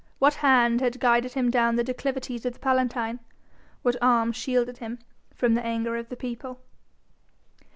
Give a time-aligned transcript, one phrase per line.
[0.17, 3.19] What hand had guided him down the declivities of the Palatine?
[3.83, 4.97] What arm shielded him
[5.35, 6.59] from the anger of the people?